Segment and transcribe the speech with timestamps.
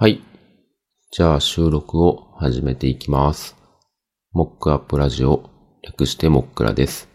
[0.00, 0.22] はい。
[1.12, 3.54] じゃあ収録を始めていきます。
[4.32, 5.50] モックアップラジオ、
[5.82, 7.10] 略してモックラです。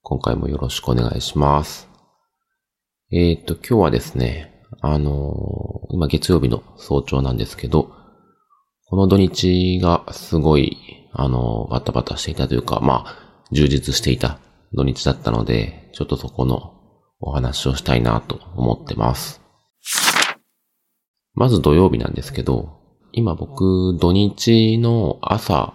[0.00, 1.88] 今回もよろしくお願いします。
[3.10, 7.90] えーと、今日はですね、あのー今月曜日の早朝なんですけど、
[8.86, 10.78] この土日がすごい、
[11.14, 14.38] あのーバタバタしていたというか、まあ、充実していた
[14.72, 16.74] 土日だったので、ちょっとそこの
[17.18, 19.43] お話をしたいなと思ってます。
[21.34, 22.80] まず土曜日なんですけど、
[23.12, 25.74] 今僕土日の朝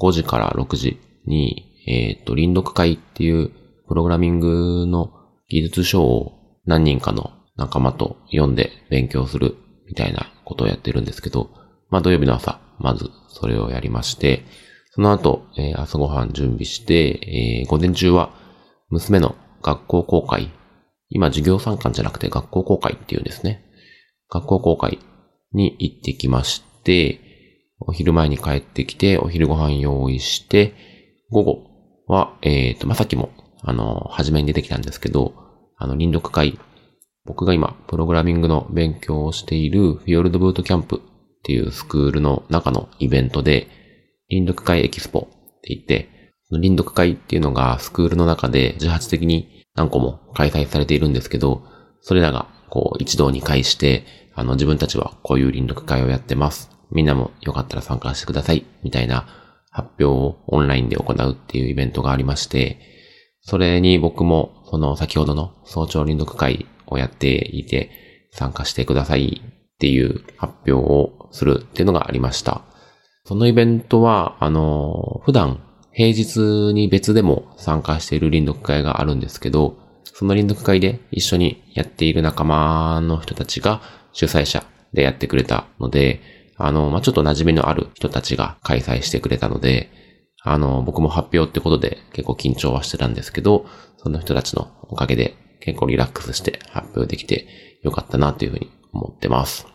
[0.00, 3.50] 5時から6時に、えっ、と、臨読会っていう
[3.88, 5.12] プログラミングの
[5.48, 6.32] 技術書を
[6.64, 11.50] 何人かの仲間と読んで勉強するみたいなことをやってるんですけど、
[11.90, 14.44] まあ土曜日の朝、まずそれをやりまして、
[14.92, 18.30] その後、えー朝ごはん準備して、えー午前中は
[18.88, 20.50] 娘の学校公開、
[21.10, 23.65] 今授業参観じゃなくて学校公開っていうんですね。
[24.28, 24.98] 学校公開
[25.52, 27.20] に行ってきまして、
[27.80, 30.74] お昼前に帰ってきて、お昼ご飯用意して、
[31.30, 31.66] 午後
[32.06, 33.30] は、えっ、と、まあ、さっきも、
[33.62, 35.34] あの、初めに出てきたんですけど、
[35.76, 36.58] あの、臨読会、
[37.24, 43.68] 僕が今、プログラミングの勉強をしているフィヨルドブートキャンプっていうスクールの中のイベントで、
[44.28, 46.08] 臨読会エキスポって言って、
[46.48, 51.64] その臨読会っていうのがスクールの中で自発的に何個も開催されているんですけど、
[52.00, 56.70] それらがこう一堂に会して、あの自分たちはこういう臨読会をやってます。
[56.90, 58.66] みんなもよかったら参加してください。
[58.82, 59.26] みたいな
[59.70, 62.78] 発表をオンラインで行うっていうイベントがありまして、
[63.40, 72.60] それに僕もその先ほどの早朝臨読会をやっていて参加してくださいっていう発表をするっていうのがありました。
[73.24, 79.85] そのイベントは、あの、普段平日に別でも参加している臨読会があるんですけど、
[80.18, 83.82] その臨読会で一緒にやっている仲間の人たちが
[84.14, 84.64] 主催者
[84.94, 86.22] でやってくれたので、
[86.56, 89.90] あの、まあ、ちょっと馴染みのある人たちが開催してくれたので、
[90.42, 93.66] あの、僕も発表ってことで結構緊張はしてたんですけど、
[93.98, 97.46] その人たちのおかげで結構リラックスして発表できて
[97.82, 99.66] よかったなというふうに思ってます。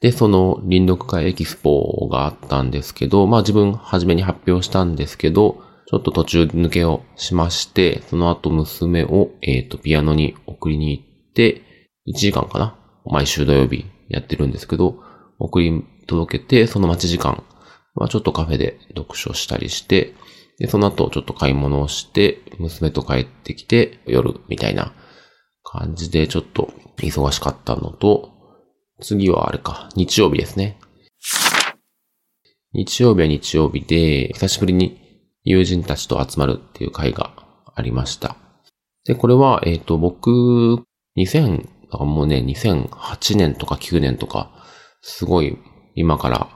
[0.00, 11.62] で、その臨読会エキスポがあったんですけど、まあ自分初めに発表したんですけど、ちょっと途中抜けをしまして、その後娘を、えっ、と、ピアノに送りに行って、
[12.08, 14.96] 1時間かな毎週土曜日やってるんですけど、
[15.38, 17.44] 送り届けて、その待ち時間
[17.94, 20.14] はちょっとカフェで読書したりして、
[20.58, 24.92] で、その後ちょっと買い物をして、娘と帰ってきて、夜みたいな
[25.62, 28.32] 感じでちょっと忙しかったのと、
[29.00, 30.80] 次はあれか、日曜日ですね。
[32.72, 35.05] 日曜日は日曜日で、久しぶりに
[35.46, 37.32] 友人たちと集まるっていう会が
[37.74, 38.36] ありました。
[39.04, 40.82] で、これは、えっ、と、僕、
[41.16, 41.68] 2000、
[42.00, 44.50] もうね、2008年とか9年とか、
[45.02, 45.56] すごい
[45.94, 46.48] 今から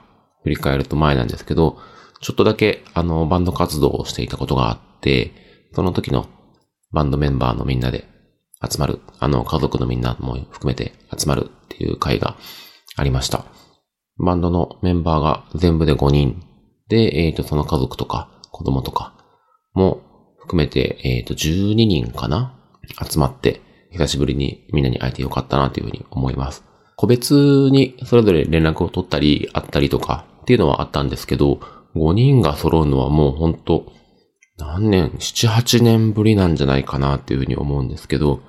[0.43, 1.79] 振り返ると前なんですけど、
[2.21, 5.33] ちょっとだけあのバンド活動をしていたことがあって、
[5.73, 6.27] その時の
[6.91, 8.09] バンドメンバーのみんなで
[8.69, 12.37] 集まる、あの家族のみんなも含めて集まるっていう会が
[12.97, 13.45] ありました。
[14.19, 16.43] バンドのメンバーが全部で5人
[16.89, 19.15] で、えっ、と、その家族とか子供とか
[19.73, 20.03] も
[20.39, 22.59] 含めて、えっ、と、12人かな？
[23.11, 26.63] 集まって、久しぶりにみんなに会えてよかったなというふうに思います。
[26.95, 31.61] 個別にそれぞれ連絡を取ったり、会ったりとかっていうのはあったんですけど、
[31.97, 33.87] 5人が揃うのはもう本当
[34.59, 38.43] 何年、7、8年ぶりなんじゃないかなっていうふうに思うんですけど、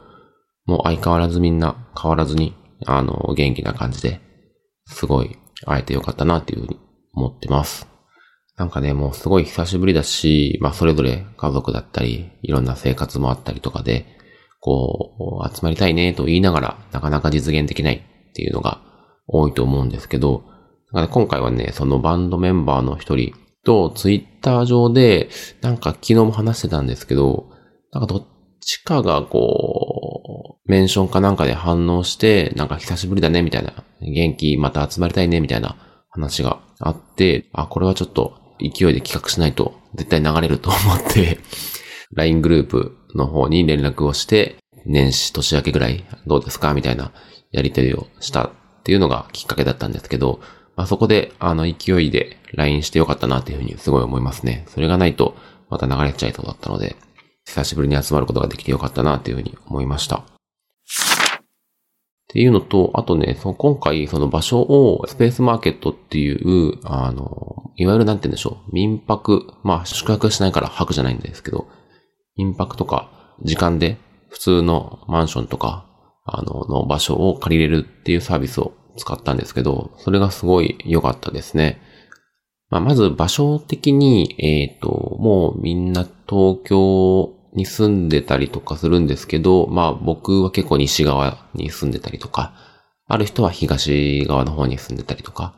[0.66, 2.54] もう相変わらずみんな変わらずに、
[2.86, 4.20] あの、元気な感じで、
[4.88, 6.80] すごい会えてよかったなっていうふうに
[7.14, 7.91] 思ってます。
[8.62, 14.06] なんかね、もうすごい久しぶりだし、まあそれぞれ家族だったり、いろんな生活もあったりとかで、
[14.60, 18.80] こう、集まりたいねと言いながら、なかなか実現できないっていうのが
[19.26, 20.44] 多いと思うんですけど、
[20.94, 23.34] だから今回はね、そのバンドメンバーの一人
[23.64, 25.30] とツイッター上で、
[25.62, 27.50] なんか昨日も話してたんですけど、
[27.92, 28.28] なんかどっ
[28.60, 35.78] ちかがこう、メンションかなんかで反応して、なんか久しぶりだねみたいな、元気また集まりたいねみたいな
[36.12, 41.40] 話があって、あ、これはちょっと勢いで企画しないと絶対流れると思って、
[42.14, 47.12] LINE グループの方に連絡をして、年始年明けぐらいどうですかみたいな
[47.52, 48.52] やり取りをしたっ
[48.84, 50.40] ていうのがきっかけだったんですけど、
[50.76, 54.66] まあ、そこであの勢いで LINE してよかったなっていうふうにすごい思いますね。
[54.70, 55.36] それがないと
[55.70, 56.96] また流れちゃいそうだったので、
[57.46, 60.24] 久しぶりに集まることができてよかったなっていうふうに思いました。
[62.32, 71.68] っていうのと、あとね、その今回その場所をスペースマーケットっていう、あの、いわゆるなんて言うんでしょう、民泊、まあ宿泊しないから泊じゃないんですけど、
[72.38, 73.98] 民泊とか時間で
[74.30, 75.86] 普通のマンションとか、
[76.24, 81.82] あの、の場所を借りれるっていうサービスを使ったんですけど、それがすごい良かったですね。
[82.70, 92.54] まあ、まず場所的に、えっ、ー、と、もうみんな東京に住んでたりとかするんですけど、まあ僕は結構西側に住んでたりとか、
[93.08, 95.54] ある人は東側の方に住んでたりとか、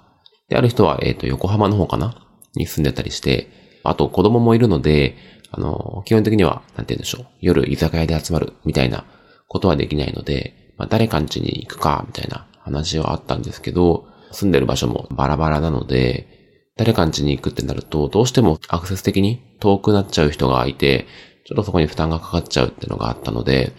[0.49, 2.15] で、ある人は、えっ、と、横浜の方かな？
[2.55, 3.47] に住んでたりして、
[3.83, 5.15] あと子供もいるので、
[5.51, 7.27] あの、基本的には、なんて言うんでしょう。
[7.41, 9.05] 夜居酒屋で集まるみたいな
[9.47, 16.27] ことはできないので、まあ、誰かん家に行くか、みたいな話はあったんですけど、住んでる場所もバラバラなので、
[16.75, 21.05] 誰かん家に行くってなると、どうしてもアクセス的に遠くなっちゃう人がいて、
[21.45, 23.73] ちょっとそこに負担がかかっちゃうっていうのがあったので、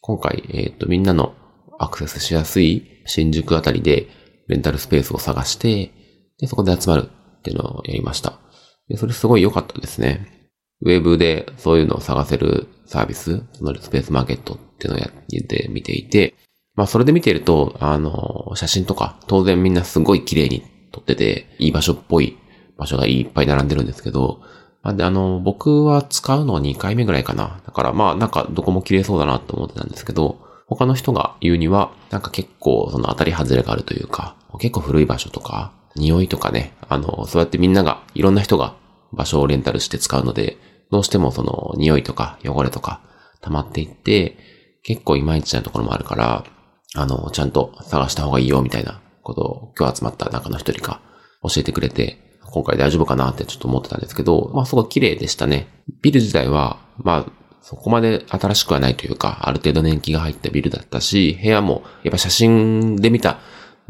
[0.00, 1.34] 今回、えっ、ー、と、みんなの
[1.78, 4.08] アクセスしやすい新宿あたりで
[4.48, 5.92] レンタルスペースを探して、
[6.38, 7.08] で、そこで集まる
[7.38, 8.38] っていうのをやりました。
[8.88, 10.50] で、それすごい良かったですね。
[10.82, 16.34] ウェブでそういうのを探せるサービス、そのスペースマーケットっていうのをやってみていて、
[16.74, 20.62] まあそれで見てると、あの、写真とか当然みんなすごい綺麗に
[20.92, 22.36] 撮ってて、いい場所っぽい
[22.76, 24.40] 場所がいっぱい並んでるんですけど、
[24.90, 27.60] あ、で、あの、僕は使うの2回目ぐらいかな。
[27.66, 38.74] だからまあなんかどこも綺麗そうだなと思ってたんですけど、他の人が言うには、なんか結構その当たり外れがあるというか、結構古い場所とか、匂いとかね、あの、そうやってみんなが、いろんな人が
[39.12, 40.58] 場所をレンタルして使うので、
[40.90, 43.00] どうしてもその匂いとか汚れとか
[43.40, 44.36] 溜まっていって、
[44.82, 46.44] 結構いまいちなところもあるから、
[46.94, 51.00] あの、ちゃんと探した方がいいよみたいなことを今日集まった中の一人が
[51.42, 55.68] 教えてくれて、今回大丈夫かなってちょっと思ってたんですけど、まあすごい綺麗でしたね。
[56.02, 57.32] ビル自体は、まあ
[57.62, 63.40] そこまで新しくはないというか、ある程度年季が入ったビルだったし、部屋もやっぱ写真で見た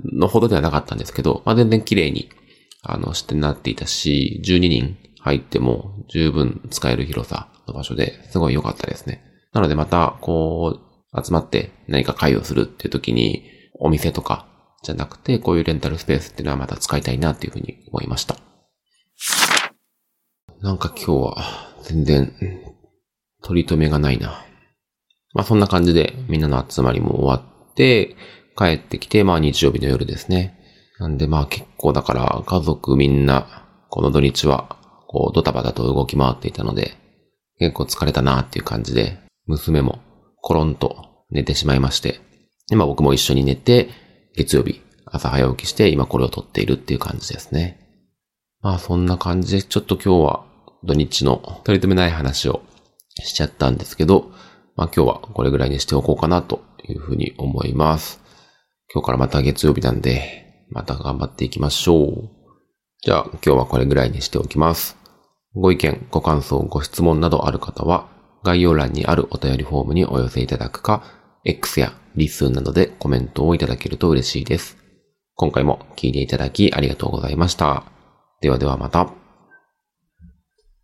[0.02, 2.30] のほどではなかったんですけど、まあ全然綺麗に、
[2.82, 9.22] あの、してなっていたし、12人入っても十分使える広さの場所ですごい良かったですね。
[9.52, 10.78] なのでまた、こ
[11.12, 13.44] う、集まって何か会をするっていう時に、
[13.78, 14.46] お店とか
[14.86, 18.36] じゃなくて、こういうレンタルスペースっていうのはまた使いたいなっていうふうに思いました。
[20.60, 21.36] なんか今日は
[21.82, 22.32] 全然
[23.42, 24.44] 取り留めがないな。
[25.34, 28.16] まあそんな感じでみんなの集まりも終わって、
[28.56, 30.58] 帰ってきて、まあ日曜日の夜ですね。
[30.98, 36.92] なんでまあ結構だから家族みんなこの土日はこう、ドタバタと動き回っていたので、
[37.58, 40.00] 結構疲れたなっていう感じで、娘も
[40.42, 42.20] コロンと寝てしまいまして、
[42.70, 43.88] 今僕も一緒に寝て、
[44.36, 47.80] 月曜日朝早起きして今これを撮っているっていう感じですね。
[48.60, 50.44] まあそんな感じでちょっと今日は
[50.84, 52.62] 土日の取り留めない話を
[53.24, 54.30] しちゃったんですけど、
[54.76, 58.20] まあ今日はこれぐらいにしておこうかなというふうに思います。
[58.92, 62.30] 今日からまた月曜日なんで、また頑張っていきましょう。
[63.02, 64.96] じゃあ今日はこれぐらいにしておきます。
[65.54, 68.08] ご意見、ご感想、ご質問などある方は、
[68.44, 71.02] 概要欄にあるお便りフォームにお寄せいただくか、
[71.46, 74.76] X やリスンなどでコメントをいただけると嬉しいです。
[75.36, 77.84] 今回も聞いていただきありがとうございました。
[78.40, 79.25] ではではまた。